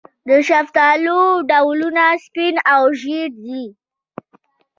[0.27, 1.19] د شفتالو
[1.49, 3.63] ډولونه سپین او ژیړ دي.